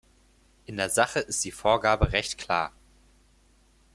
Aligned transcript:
In 0.65 0.77
der 0.77 0.89
Sache 0.89 1.19
ist 1.19 1.45
die 1.45 1.51
Vorgabe 1.51 2.11
recht 2.11 2.39
klar. 2.39 2.73